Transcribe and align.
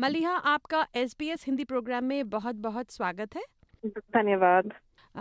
मलिहा 0.00 0.32
आपका 0.32 0.86
S 0.96 1.16
Hindi 1.20 1.64
programme 1.64 2.04
में 2.04 2.28
बहुत 2.28 2.54
बहुत 2.54 2.90
स्वागत 2.90 3.36
है। 3.36 3.42
धन्यवाद। 3.86 4.72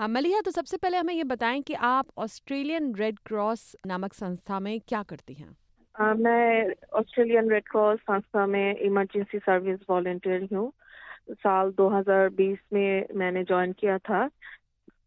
मलिहा 0.10 0.42
तो 0.42 0.52
सबसे 0.52 0.78
पहले 0.78 0.98
हमें 0.98 1.14
ये 1.14 1.24
बताएँ 1.24 1.62
कि 1.62 1.74
आप 1.74 2.06
ऑस्ट्रेलियन 2.18 2.96
रेड 2.96 3.20
क्रॉस 3.26 3.76
नामक 3.88 4.14
संस्था 4.14 4.60
में 4.60 4.80
क्या 4.88 5.04
करती 5.04 5.34
हैं? 5.34 5.50
मैं 6.16 6.74
ऑस्ट्रेलियन 6.94 7.50
रेड 7.50 7.64
क्रॉस 7.64 8.00
संस्था 8.00 8.46
में 8.46 8.76
इमरजेंसी 8.76 9.39
सर्विस 9.39 9.80
वॉल्टियर 9.89 10.48
हूँ। 10.54 10.71
साल 11.32 11.71
2020 11.71 12.57
में 12.74 13.06
मैंने 13.16 13.43
ज्वाइन 13.43 13.71
किया 13.71 13.98
था। 13.98 14.25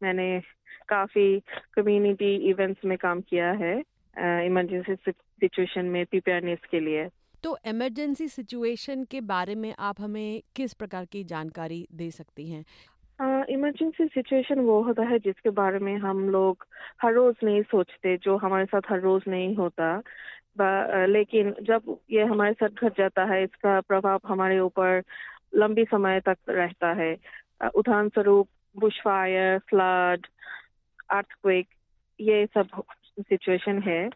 मैंने 0.02 0.40
काफ़ी 0.88 1.40
कम्युनिटी 1.74 2.34
इवेंट्स 2.50 2.84
में 2.84 2.98
काम 2.98 3.20
किया 3.20 3.52
है 3.52 3.74
इमरजेंसी 4.46 4.94
सिचुएशन 4.94 5.84
में 5.84 6.04
प्रिपेयरनेस 6.06 6.58
के 6.70 6.80
लिए। 6.80 7.08
तो 7.42 7.58
इमरजेंसी 7.66 8.28
सिचुएशन 8.28 9.04
के 9.04 9.20
बारे 9.20 9.54
में 9.54 9.74
आप 9.78 10.00
हमें 10.00 10.42
किस 10.56 10.74
प्रकार 10.74 11.04
की 11.04 11.24
जानकारी 11.24 11.88
दे 11.94 12.10
सकती 12.10 12.50
हैं? 12.50 12.64
इमरजेंसी 13.44 14.04
uh, 14.04 14.12
सिचुएशन 14.14 14.60
वो 14.60 14.82
होता 14.82 15.02
है 15.02 15.18
जिसके 15.18 15.50
बारे 15.50 15.78
में 15.78 15.96
हम 15.96 16.28
लोग 16.28 16.66
हर 17.02 17.12
रोज 17.12 17.34
नहीं 17.44 17.62
सोचते 17.62 18.16
जो 18.16 18.36
हमारे 18.36 18.64
साथ 18.64 18.80
हर 18.90 19.00
रोज 19.00 19.22
नहीं 19.28 19.56
होता। 19.56 20.02
लेकिन 21.06 21.54
जब 21.62 21.96
ये 22.10 22.24
हमारे 22.24 22.52
साथ 22.52 22.68
घट 22.68 22.98
जाता 22.98 23.24
है 23.24 23.42
इसका 23.44 23.80
प्रभाव 23.80 24.20
हमारे 24.26 24.58
ऊपर 24.60 25.02
लंबी 25.54 25.84
समय 25.84 26.20
तक 26.20 26.38
रहता 26.48 26.92
है। 26.92 27.16
उदाहरण 27.74 28.08
स्वरूप 28.08 28.48
बुश 28.76 29.00
फायर 29.00 29.58
फ्लड 29.58 30.26
अर्थक्वेक 31.10 31.68
ये 32.20 32.46
सब 32.46 32.82
सिचुएशन 33.20 33.82
है। 33.82 34.06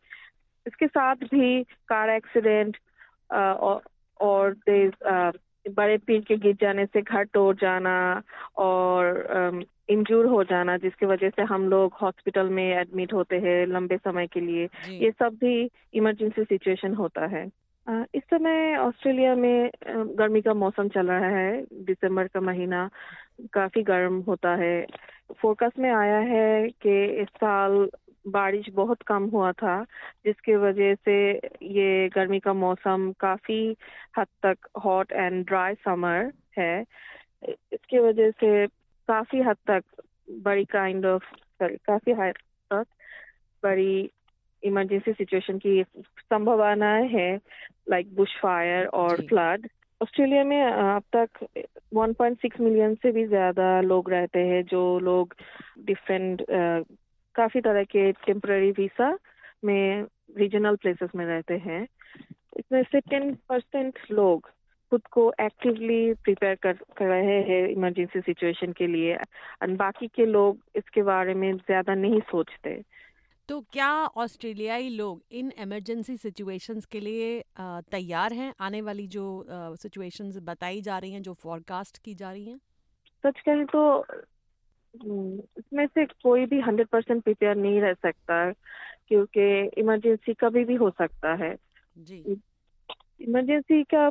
इसके 0.67 0.87
साथ 0.87 1.17
भी 1.17 1.63
कार 1.65 2.11
एक्सीडेंट 2.11 2.77
और, 3.33 4.57
बड़े 5.71 5.99
पेड़ 5.99 6.23
के 6.25 6.37
गिर 6.37 6.57
जाने 6.61 6.87
से 6.87 7.03
घर 7.03 7.27
तोड़ 7.27 7.57
जाना 7.57 8.23
और 8.57 9.29
इंजूर 9.89 10.27
हो 10.27 10.45
जाना 10.45 10.77
जिसकी 10.77 11.07
वजह 11.07 11.29
से 11.29 11.43
हम 11.43 11.69
लोग 11.69 11.93
हॉस्पिटल 12.03 12.49
में 12.49 12.77
एडमिट 12.77 13.13
होते 13.13 13.37
हैं 13.37 13.67
लंबे 13.67 13.97
समय 13.97 14.27
के 14.27 14.41
लिए। 14.41 14.69
ये 14.89 15.11
सब 15.11 15.39
भी 15.41 15.71
इमरजेंसी 15.95 16.45
सिचुएशन 16.45 16.95
होता 16.95 17.27
है। 17.27 17.51
इस 18.15 18.23
समय 18.23 18.77
ऑस्ट्रेलिया 18.77 19.35
में 19.35 19.71
गर्मी 19.89 20.41
का 20.41 20.55
मौसम 20.55 20.89
चल 20.89 21.07
रहा 21.07 21.29
है। 21.29 21.63
दिसंबर 21.63 22.27
का 22.27 22.41
महीना 22.41 22.91
काफ़ी 23.53 23.83
गर्म 23.83 24.21
होता 24.21 24.55
है। 24.55 24.87
फोरकास्ट 25.39 25.79
में 25.79 25.91
आया 25.91 26.19
है 26.19 26.69
कि 26.69 27.05
इस 27.05 27.29
साल 27.29 27.91
बारिश 28.27 28.69
बहुत 28.75 29.03
कम 29.03 29.25
हुआ 29.25 29.53
था 29.53 29.83
जिसके 30.25 30.57
वजह 30.57 30.95
से 30.95 31.17
ये 31.63 32.09
गर्मी 32.09 32.39
का 32.41 32.53
मौसम 32.53 33.13
काफ़ी 33.21 33.77
हद 34.19 34.27
तक 34.43 34.69
हॉट 34.85 35.13
एंड 35.13 35.45
ड्राई 35.47 35.75
समर 35.75 36.33
है। 36.59 36.85
इसके 37.49 37.99
वजह 37.99 38.31
से 38.31 38.67
काफ़ी 39.09 39.41
हद 39.41 39.57
तक 39.67 39.83
बड़ी 40.43 40.65
काइंड 40.65 41.07
ऑफ़ 41.07 41.25
सॉरी 41.35 41.77
काफ़ी 41.77 42.13
हद 42.13 42.35
तक 42.71 42.87
बड़ी 43.63 44.11
इमरजेंसी 44.63 45.13
सिचुएशन 45.13 45.59
की 45.59 45.83
संभावना 46.21 46.93
है 46.95 47.37
लाइक 47.89 48.15
बुश 48.17 48.37
फायर 48.43 48.87
और 48.87 49.27
फ्लड 49.27 49.69
ऑस्ट्रेलिया 50.01 50.45
में 50.45 50.63
अब 50.65 51.03
तक 51.17 51.47
1.6 51.97 52.61
मिलियन 52.61 52.95
से 52.95 53.13
भी 53.13 53.27
ज़्यादा 53.27 53.81
लोग 53.81 54.11
रहते 54.11 54.39
हैं 54.39 54.63
जो 54.65 54.99
लोग 54.99 55.35
डिफरेंट 55.79 56.43
काफ़ी 57.37 57.61
तरह 57.61 57.85
के 57.87 58.11
टेम्पररी 58.27 58.71
वीसा 58.73 59.11
में 59.65 60.07
रीजनल 60.39 60.77
प्लेसेस 60.77 61.11
में 61.17 61.25
रहते 61.27 61.55
हैं। 61.67 61.83
इसमें 62.59 62.83
से 62.83 63.01
टेन 63.03 63.35
परसेंट 63.49 63.99
लोग 64.11 64.51
खुद 64.93 65.07
को 65.13 65.23
एक्टिवली 65.41 66.13
प्रिपेयर 66.15 66.55
कर 66.63 66.73
कर 66.99 67.07
रहे 67.07 67.41
हैं 67.45 67.67
इमरजेंसी 67.69 68.21
सिचुएशन 68.21 68.73
के 68.73 68.87
लिए। 68.87 69.17
बाकी 69.77 70.07
के 70.09 70.27
लोग 70.27 70.59
इसके 70.77 71.03
बारे 71.05 71.35
में 71.35 71.53
ज़्यादा 71.57 71.95
नहीं 71.97 72.21
सोचते। 72.31 72.81
तो 73.49 73.61
क्या 73.73 73.91
ऑस्ट्रेलियाई 74.19 74.89
लोग 74.91 75.23
इन 75.33 75.51
इमरजेंसी 75.59 76.17
सिचुएशंस 76.17 76.87
के 76.87 77.01
लिए 77.01 77.43
तैयार 77.91 78.33
हैं? 78.33 78.53
आने 78.61 78.81
वाली 78.83 79.07
जो 79.09 79.25
सिचुएशंस 79.83 80.39
बताई 80.45 80.81
जा 80.81 80.99
रही 80.99 81.13
हैं 81.13 81.23
जो 81.23 81.35
फॉरकास्ट 81.43 81.99
की 82.05 82.15
जा 82.15 82.31
रही 82.33 82.47
हैं? 82.47 82.59
सच 83.25 83.41
कहें 83.41 83.65
तो 83.67 83.83
इसमें 85.05 85.87
से 85.87 86.05
कोई 86.07 86.47
भी 86.47 86.61
हंड्रेड 86.61 86.87
परसेंट 86.87 87.23
प्रिपेयर 87.25 87.57
नहीं 87.57 87.81
रह 87.81 87.93
सकता 87.93 88.51
क्योंकि 89.09 89.71
इमरजेंसी 89.81 90.35
कभी 90.35 90.65
भी 90.65 90.75
हो 90.75 90.91
सकता 90.91 91.35
है। 91.35 91.57
जी। 91.97 92.41
इमरजेंसी 93.21 93.83
का 93.95 94.09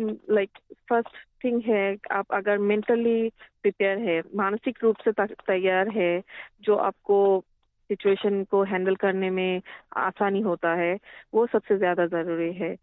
लाइक 0.00 0.58
फ़र्स्ट 0.88 1.16
थिंग 1.44 1.62
है 1.62 1.96
आप 2.12 2.32
अगर 2.32 2.58
मेंटली 2.58 3.28
प्रिपेयर 3.62 3.98
है 3.98 4.22
मानसिक 4.36 4.78
रूप 4.82 4.96
से 5.04 5.12
तैयार 5.22 5.88
है 5.88 6.22
जो 6.62 6.76
आपको 6.76 7.44
सिचुएशन 7.90 8.42
को 8.44 8.62
हैंडल 8.62 8.94
करने 8.94 9.30
में 9.30 9.60
आसानी 9.96 10.40
होता 10.40 10.74
है 10.74 10.98
वो 11.34 11.46
सबसे 11.46 11.76
ज़्यादा 11.78 12.06
ज़रूरी 12.06 12.52
है। 12.52 12.76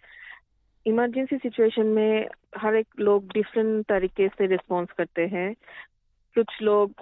इमरजेंसी 0.85 1.37
सिचुएशन 1.37 1.85
में 1.85 2.27
हर 2.57 2.75
एक 2.75 2.87
लोग 2.99 3.27
डिफरेंट 3.33 3.85
तरीके 3.85 4.27
से 4.27 4.47
रिस्पॉन्स 4.47 4.91
करते 4.91 5.25
हैं। 5.27 5.53
कुछ 6.35 6.61
लोग 6.61 7.01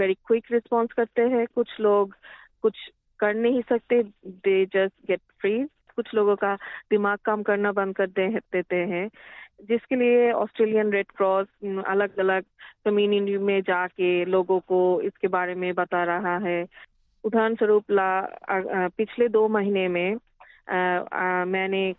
वेरी 0.00 0.14
क्विक 0.14 0.44
रिस्पॉन्स 0.52 0.92
करते 0.92 1.22
हैं। 1.22 1.46
कुछ 1.54 1.80
लोग 1.80 2.16
कुछ 2.62 2.76
कर 3.18 3.34
नहीं 3.34 3.62
सकते। 3.68 4.02
दे 4.26 4.66
जस्ट 4.66 5.06
गेट 5.06 5.20
फ्रीज 5.40 5.68
कुछ 5.96 6.14
लोगों 6.14 6.36
का 6.36 6.54
दिमाग 6.90 7.18
काम 7.24 7.42
करना 7.42 7.72
बंद 7.72 7.96
कर 7.96 8.06
दे, 8.06 8.28
देते 8.28 8.76
हैं। 8.76 9.10
जिसके 9.64 9.96
लिए 9.96 10.32
ऑस्ट्रेलियन 10.32 10.90
रेड 10.90 11.06
क्रॉस 11.16 11.46
अलग 11.86 12.18
अलग 12.18 12.42
कम्युनिटी 12.84 13.38
में 13.38 13.60
जाके 13.60 14.24
लोगों 14.24 14.60
को 14.60 15.00
इसके 15.00 15.28
बारे 15.28 15.54
में 15.54 15.74
बता 15.74 16.04
रहा 16.04 16.38
है। 16.38 16.66
उदाहरण 17.24 17.54
स्वरूप 17.54 17.84
ला 17.90 18.28
पिछले 18.88 19.28
दो 19.28 19.48
महीने 19.48 19.88
में 19.88 20.16
अ, 20.68 21.04
अ, 21.12 21.44
मैंने 21.44 21.94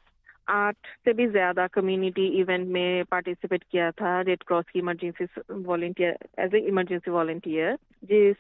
आठ 0.47 0.75
से 1.06 1.13
भी 1.13 1.28
ज़्यादा 1.28 1.66
कम्युनिटी 1.73 2.25
इवेंट 2.39 2.67
में 2.67 3.03
पार्टिसिपेट 3.11 3.63
किया 3.72 3.89
था 3.91 4.19
रेड 4.22 4.44
क्रॉस 4.47 4.66
की 4.73 4.79
emergency 4.79 5.25
volunteer 5.51 6.17
as 6.39 6.56
a 6.56 6.59
emergency 6.67 7.11
volunteer 7.11 7.78
जिस 8.03 8.35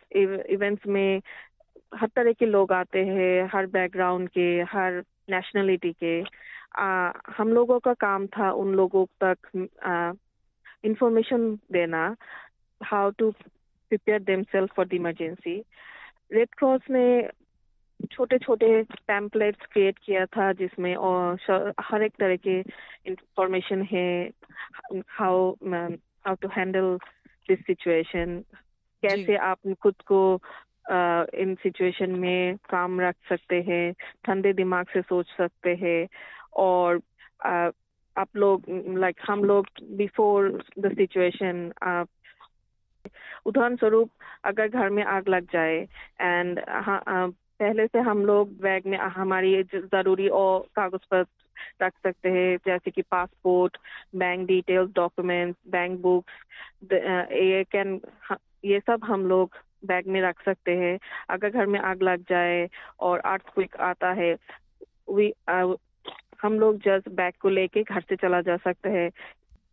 इवेंट्स 0.51 0.87
में 0.87 1.21
हर 1.95 2.07
तरह 2.15 2.31
के 2.31 2.45
लोग 2.45 2.71
आते 2.71 3.05
हैं 3.05 3.49
हर 3.53 3.65
बैकग्राउंड 3.73 4.29
के 4.29 4.47
हर 4.71 5.03
नेशनलिटी 5.29 5.91
के। 5.91 6.21
आ, 6.75 7.11
हम 7.37 7.53
लोगों 7.53 7.79
का 7.79 7.93
काम 7.93 8.27
था 8.27 8.51
उन 8.51 8.73
लोगों 8.75 9.05
तक 9.23 9.47
इंफॉर्मेशन 10.85 11.53
देना 11.73 12.15
how 12.81 13.09
to 13.19 13.31
prepare 13.31 14.21
themselves 14.43 14.73
for 14.75 14.87
the 14.87 14.93
emergency 14.93 15.57
red 16.33 16.49
cross 16.57 16.81
ने 16.89 17.05
छोटे 18.11 18.37
छोटे 18.37 18.83
पैम्पलेट्स 19.07 19.65
क्रिएट 19.65 19.99
किया 20.05 20.25
था 20.25 20.53
जिसमें 20.53 20.95
और 20.95 21.37
हर 21.81 22.03
एक 22.03 22.13
तरह 22.19 22.35
के 22.35 22.59
इंफॉर्मेशन 23.05 23.81
है 23.81 24.29
how 25.09 25.51
how 25.65 26.35
to 26.35 26.47
handle 26.47 26.97
this 27.49 27.59
situation 27.59 28.43
कैसे 29.03 29.35
आप 29.35 29.59
खुद 29.81 29.95
को 30.11 30.39
इन 31.33 31.55
सिचुएशन 31.55 32.11
में 32.11 32.55
काम 32.57 33.01
रख 33.01 33.15
सकते 33.29 33.61
हैं 33.61 33.93
ठंडे 34.25 34.53
दिमाग 34.53 34.85
से 34.93 35.01
सोच 35.01 35.25
सकते 35.27 35.75
हैं 35.75 36.07
और 36.53 37.01
अ, 37.45 37.71
आप 38.17 38.35
लोग 38.35 38.63
लाइक 38.69 39.15
like, 39.15 39.29
हम 39.29 39.43
लोग 39.43 39.67
बिफोर 39.83 40.63
द 40.79 40.93
सिचुएशन 40.95 41.71
आप 41.83 42.07
उदाहरण 43.45 43.75
स्वरूप 43.75 44.09
अगर 44.43 44.67
घर 44.67 44.89
में 44.89 45.03
आग 45.03 45.27
लग 45.29 45.47
जाए 45.53 45.87
एंड 46.21 46.59
पहले 47.59 47.85
से 47.87 47.99
हम 47.99 48.25
लोग 48.25 48.49
बैग 48.61 48.87
में 48.87 48.97
हमारी 48.97 49.61
ज़रूरी 49.63 50.27
और 50.39 50.65
कागज़ 50.75 51.05
पत्र 51.11 51.83
रख 51.83 51.93
सकते 52.03 52.29
हैं, 52.29 52.57
जैसे 52.65 52.91
कि 52.91 53.01
passport 53.01 53.77
bank 54.15 54.45
details 54.47 54.89
documents 54.95 55.57
bank 55.71 55.99
books 56.01 56.91
ये 56.93 57.63
कैन 57.71 57.99
ये 58.65 58.79
सब 58.79 59.03
हम 59.03 59.25
लोग 59.27 59.55
बैग 59.85 60.07
में 60.07 60.21
रख 60.21 60.41
सकते 60.45 60.75
हैं। 60.77 60.97
अगर 61.29 61.49
घर 61.49 61.65
में 61.65 61.79
आग 61.79 62.01
लग 62.03 62.21
जाए 62.29 62.67
और 62.99 63.19
अर्थक्वेक 63.31 63.75
आता 63.87 64.11
है 64.13 64.33
वी 65.09 65.31
हम 66.41 66.59
लोग 66.59 66.77
जस्ट 66.79 67.09
बैग 67.09 67.33
को 67.41 67.49
लेके 67.49 67.83
घर 67.83 68.01
से 68.09 68.15
चला 68.15 68.41
जा 68.41 68.57
सकता 68.57 68.89
है। 68.89 69.09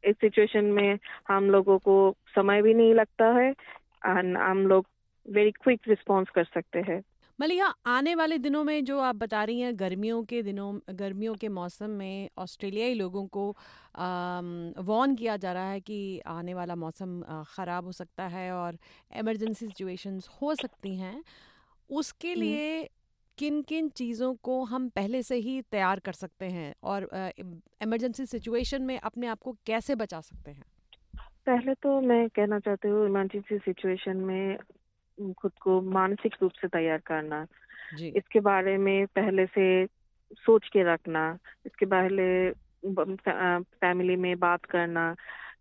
इस 0.05 0.17
सिचुएशन 0.21 0.65
में 0.73 0.99
हम 1.29 1.51
लोगों 1.51 1.79
को 1.79 1.95
समय 2.35 2.63
भी 2.63 2.75
नहीं 2.75 2.95
लगता 2.95 3.27
है 3.35 3.49
एंड 3.51 4.37
हम 4.39 4.67
लोग 4.67 4.87
वेरी 5.27 5.51
क्विक 5.53 5.89
रिस्पॉन्स 5.89 6.31
कर 6.31 6.45
सकते 6.45 6.81
हैं। 6.89 7.03
मलिया 7.41 7.67
आने 7.87 8.15
वाले 8.15 8.39
दिनों 8.39 8.65
में 8.65 8.85
जो 8.85 8.99
आप 9.01 9.17
बता 9.17 9.45
रही 9.45 9.61
हैं 9.61 9.79
गर्मियों 9.79 10.23
के 10.25 10.43
दिनों 10.43 10.79
गर्मियों 10.91 11.35
के 11.35 11.49
मौसम 11.49 11.91
में 11.91 12.29
ऑस्ट्रेलियाई 12.39 12.95
लोगों 12.95 13.27
को 13.27 13.49
वॉर्न 14.83 15.15
किया 15.15 15.37
जा 15.37 15.53
रहा 15.53 15.71
है 15.71 15.81
कि 15.81 16.21
आने 16.27 16.55
वाला 16.55 16.75
मौसम 16.75 17.21
ख़राब 17.57 17.85
हो 17.85 17.93
सकता 17.93 18.27
है 18.27 18.53
और 18.53 18.79
इमरजेंसी 19.17 19.67
सिचुएशंस 19.67 20.29
हो 20.43 20.55
सकती 20.55 20.97
हैं 20.97 21.23
उसके। 21.91 22.35
लिए 22.35 22.89
किन 23.39 23.63
किन 23.63 23.89
चीज़ों 23.89 24.35
को 24.35 24.63
हम 24.65 24.89
पहले 24.89 25.23
से 25.23 25.37
ही 25.37 25.61
तैयार 25.63 26.01
कर 26.01 26.13
सकते 26.13 26.47
हैं 26.47 26.75
और 26.83 27.09
इमरजेंसी 27.83 28.27
सिचुएशन 28.27 28.83
में 28.83 28.99
अपने 29.01 29.27
आप 29.27 29.41
को 29.41 29.57
कैसे 29.67 29.95
बचा 29.95 30.21
सकते 30.21 30.51
हैं 30.51 30.65
पहले 31.47 31.75
तो 31.75 32.01
मैं 32.01 32.29
कहना 32.29 32.59
चाहती 32.59 32.89
हूँ 32.89 33.07
इमरजेंसी 33.07 33.59
सिचुएशन 33.59 34.17
में 34.17 34.59
खुद 35.39 35.53
को 35.61 35.81
मानसिक 35.91 36.35
रूप 36.43 36.53
से 36.61 36.69
तैयार 36.69 36.99
करना 37.07 37.47
जी। 37.93 38.15
इसके 38.17 38.41
बारे 38.43 38.77
में 38.79 39.07
पहले 39.17 39.47
से 39.49 39.65
सोच 40.37 40.69
के 40.69 40.83
रखना 40.85 41.25
इसके 41.67 41.87
पहले 41.87 42.27
फैमिली 42.85 44.17
में 44.17 44.39
बात 44.39 44.65
करना 44.67 45.15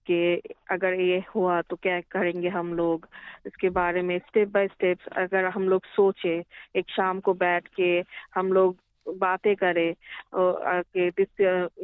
कि 0.08 0.42
अगर 0.72 0.94
ये 0.94 1.24
हुआ 1.36 1.62
तो 1.62 1.76
क्या 1.76 2.00
करेंगे 2.12 2.50
हम 2.50 2.74
लोग 2.74 3.08
इसके 3.48 3.70
बारे 3.72 4.02
में 4.02 4.18
स्टेप 4.20 4.48
बाय 4.50 4.68
स्टेप 4.68 5.08
अगर 5.18 5.46
हम 5.48 5.68
लोग 5.70 5.86
सोचे 5.96 6.38
एक 6.76 6.90
शाम 6.90 7.20
को 7.20 7.34
बैठ 7.36 7.68
के 7.76 7.92
हम 8.36 8.52
लोग 8.54 8.78
बातें 9.06 9.56
करें 9.56 9.94
कि 10.36 11.10
दिस 11.12 11.28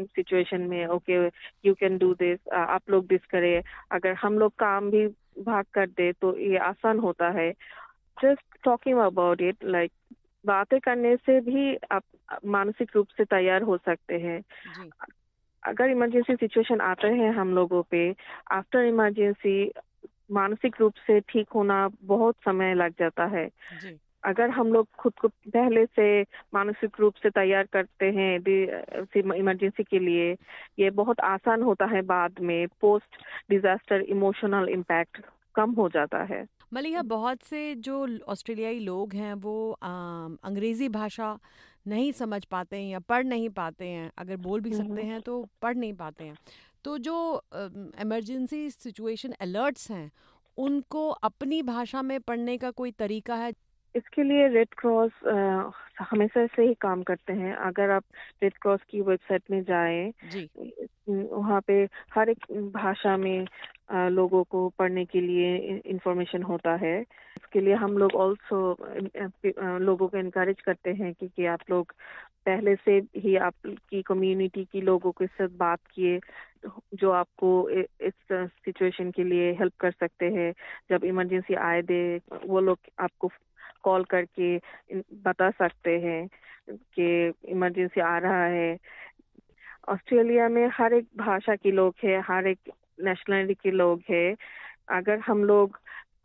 सिचुएशन 0.07 0.61
में 0.61 0.85
okay 0.87 1.25
you 1.65 1.73
can 1.73 1.97
do 1.97 2.13
this 2.15 2.47
आप 2.53 2.89
लोग 2.89 3.07
दिस 3.07 3.25
करें 3.25 3.61
अगर 3.91 4.13
हम 4.15 4.37
लोग 4.39 4.53
काम 4.59 4.89
भी 4.91 5.07
भाग 5.45 5.65
कर 5.73 5.87
दे 5.87 6.11
तो 6.13 6.37
ये 6.37 6.57
आसान 6.57 6.99
होता 6.99 7.29
है। 7.29 7.51
Just 8.23 8.63
talking 8.63 8.97
about 8.97 9.41
it 9.41 9.57
like 9.63 9.91
बातें 10.45 10.79
करने 10.79 11.15
से 11.15 11.39
भी 11.41 11.77
आप 11.91 12.03
मानसिक 12.45 12.91
रूप 12.95 13.07
से 13.07 13.25
तैयार 13.25 13.61
हो 13.61 13.77
सकते 13.77 14.19
हैं। 14.19 14.41
अगर 15.63 15.89
इमरजेंसी 15.89 16.35
सिचुएशन 16.35 16.81
आते 16.81 17.07
हैं 17.07 17.31
हम 17.31 17.55
लोगों 17.55 17.83
पे 17.83 18.15
आफ्टर 18.51 18.79
इमरजेंसी 18.79 19.71
मानसिक 20.31 20.75
रूप 20.79 20.93
से 21.07 21.19
ठीक 21.19 21.49
होना 21.49 21.89
बहुत 22.01 22.35
समय 22.35 22.73
लग 22.73 22.93
जाता 22.99 23.25
है। 23.25 23.49
जी. 23.73 23.99
अगर 24.27 24.49
हम 24.49 24.73
लोग 24.73 24.87
खुद 24.99 25.13
को 25.21 25.27
पहले 25.27 25.85
से 25.85 26.21
मानसिक 26.53 26.99
रूप 26.99 27.13
से 27.23 27.29
तैयार 27.29 27.67
करते 27.73 28.05
हैं 28.11 28.33
इमरजेंसी 29.35 29.83
के 29.83 29.99
लिए 29.99 30.31
ये 30.79 30.89
बहुत 30.99 31.19
आसान 31.25 31.61
होता 31.61 31.85
है 31.85 32.01
बाद 32.01 32.39
में 32.41 32.67
पोस्ट 32.81 33.21
डिजास्टर 33.49 34.01
इमोशनल 34.09 34.69
इम्पैक्ट 34.69 35.21
कम 35.55 35.71
हो 35.71 35.87
जाता 35.89 36.23
है। 36.23 36.45
मलिया 36.73 37.01
बहुत 37.01 37.43
से 37.43 37.59
जो 37.75 38.07
ऑस्ट्रेलियाई 38.27 38.79
लोग 38.79 39.13
हैं 39.13 39.33
वो 39.35 39.71
आ, 39.73 39.89
अंग्रेज़ी 40.43 40.89
भाषा 40.89 41.37
नहीं 41.87 42.11
समझ 42.11 42.43
पाते 42.45 42.77
हैं 42.77 42.89
या 42.89 42.99
पढ़ 42.99 43.23
नहीं 43.25 43.49
पाते 43.49 43.85
हैं 43.85 44.11
अगर 44.17 44.37
बोल 44.37 44.61
भी 44.61 44.73
सकते 44.73 45.01
हैं 45.01 45.21
तो 45.21 45.43
पढ़ 45.61 45.75
नहीं 45.75 45.93
पाते 45.93 46.23
हैं। 46.23 46.35
तो 46.83 46.97
जो 46.97 47.15
इमरजेंसी 48.01 48.69
सिचुएशन 48.69 49.33
अलर्ट्स 49.41 49.89
हैं 49.91 50.11
उनको 50.57 51.09
अपनी 51.23 51.61
भाषा 51.63 52.01
में 52.01 52.19
पढ़ने 52.21 52.57
का 52.57 52.71
कोई 52.71 52.91
तरीका 52.99 53.35
है 53.35 53.51
इसके 53.95 54.23
लिए 54.23 54.47
रेड 54.47 54.73
क्रॉस 54.77 55.11
हमेशा 56.11 56.45
से 56.55 56.63
ही 56.63 56.73
काम 56.81 57.03
करते 57.03 57.33
हैं। 57.33 57.53
अगर 57.55 57.89
आप 57.91 58.03
रेड 58.43 58.53
क्रॉस 58.61 58.79
की 58.89 59.01
वेबसाइट 59.01 59.43
में 59.51 59.61
जाएँ 59.63 60.11
वहाँ 61.09 61.61
पे 61.67 61.73
हर 62.13 62.29
एक 62.29 62.45
भाषा 62.73 63.15
में 63.17 63.45
आ, 63.91 64.07
लोगों 64.09 64.43
को 64.43 64.67
पढ़ने 64.79 65.05
के 65.05 65.21
लिए 65.21 65.79
इंफॉर्मेशन 65.85 66.43
होता 66.43 66.75
है। 66.75 66.99
इसके 67.01 67.59
लिए 67.61 67.73
हम 67.75 67.97
लोग 67.97 68.15
ऑल्सो 68.15 68.59
लोगों 69.79 70.07
को 70.07 70.17
इनक्रेज 70.17 70.61
करते 70.61 70.93
हैं 70.93 71.13
कि, 71.13 71.27
कि 71.27 71.45
आप 71.45 71.59
लोग 71.69 71.91
पहले 72.45 72.75
से 72.75 72.97
ही 73.17 73.35
आपकी 73.37 74.01
कम्युनिटी 74.01 74.63
की 74.71 74.81
लोगों 74.81 75.11
के 75.11 75.27
साथ 75.27 75.49
बात 75.59 75.79
किए 75.95 76.19
जो 76.93 77.11
आपको 77.11 77.49
इस 77.69 78.13
सिचुएशन 78.31 79.11
के 79.11 79.23
लिए 79.23 79.51
हेल्प 79.59 79.73
कर 79.79 79.91
सकते 79.91 80.25
हैं। 80.25 80.51
जब 80.89 81.05
इमरजेंसी 81.05 81.53
आए 81.55 81.81
दे 81.81 81.99
वो 82.45 82.59
लोग 82.59 82.79
आपको 82.99 83.27
कॉल 83.87 84.03
करके 84.13 84.55
बता 85.25 85.49
सकते 85.51 85.99
हैं 85.99 86.27
कि 86.69 87.33
इमरजेंसी 87.45 88.01
आ 88.01 88.17
रहा 88.17 88.45
है। 88.45 88.77
ऑस्ट्रेलिया 89.89 90.47
में 90.49 90.67
हर 90.73 90.93
एक 90.93 91.07
भाषा 91.17 91.55
के 91.55 91.71
लोग 91.71 91.95
हैं, 92.03 92.19
हर 92.27 92.47
एक 92.47 92.59
नेशनलिटी 93.03 93.53
के 93.53 93.71
लोग 93.71 94.01
हैं। 94.09 94.35
अगर 94.89 95.19
हम 95.19 95.43
लोग 95.43 95.79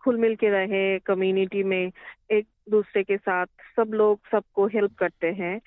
खुल 0.05 0.17
मिल 0.19 0.35
के 0.37 0.49
रहे 0.49 0.99
कम्युनिटी 0.99 1.63
में 1.63 1.91
एक 2.31 2.47
दूसरे 2.71 3.03
के 3.03 3.17
साथ, 3.17 3.47
सब 3.77 3.93
लोग 3.95 4.21
सबको 4.33 4.67
हेल्प 4.67 4.95
करते 4.99 5.33
हैं। 5.33 5.61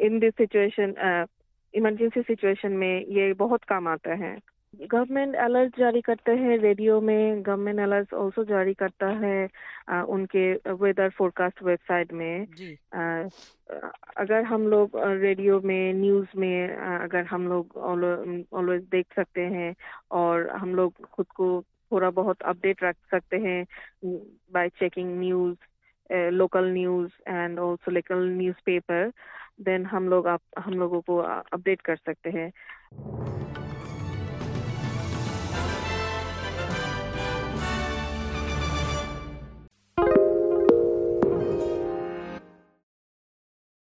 In 0.00 0.18
this 0.18 0.34
situation 0.34 1.26
emergency 1.74 2.22
situation 2.22 2.72
में 2.72 3.04
ये 3.06 3.32
बहुत 3.34 3.64
काम 3.64 3.88
आता 3.88 4.14
है। 4.14 4.36
गवर्नमेंट 4.74 5.34
अलर्ट 5.36 5.78
जारी 5.78 6.00
करते 6.00 6.32
हैं 6.32 6.56
रेडियो 6.58 7.00
में 7.00 7.42
गवर्नमेंट 7.46 7.80
अलर्ट 7.80 8.12
ऑल्सो 8.14 8.44
जारी 8.44 8.74
करता 8.74 9.06
है 9.24 9.48
आ, 9.88 10.02
उनके 10.02 10.52
वेदर 10.82 11.08
फोरकास्ट 11.10 11.62
वेबसाइट 11.62 12.12
में। 12.12 12.46
आ, 12.94 13.28
अगर 14.16 14.42
हम 14.44 14.66
लोग 14.68 14.90
रेडियो 14.96 15.60
में 15.60 15.92
न्यूज़ 15.94 16.36
में 16.36 16.76
आ, 16.76 16.96
अगर 17.04 17.24
हम 17.24 17.48
लोग 17.48 17.76
ऑलवेज 17.78 18.82
देख 18.90 19.06
सकते 19.16 19.40
हैं 19.56 19.74
और 20.20 20.48
हम 20.50 20.74
लोग 20.74 21.06
खुद 21.12 21.26
को 21.36 21.50
थोड़ा 21.92 22.10
बहुत 22.10 22.42
अपडेट 22.42 22.82
रख 22.84 22.96
सकते 23.10 23.36
हैं 23.38 23.64
by 24.52 24.68
checking 24.68 25.18
news 25.20 25.56
local 26.32 26.64
news 26.72 27.12
and 27.28 27.58
also 27.58 27.90
local 27.90 28.24
newspaper 28.28 29.10
then 29.60 29.86
हम 29.86 30.08
लोग 30.08 30.26
आप 30.26 30.40
हम 30.58 30.74
लोगों 30.74 31.00
को 31.00 31.16
अपडेट 31.18 31.80
कर 31.80 31.96
सकते 31.96 32.30
हैं। 32.30 32.50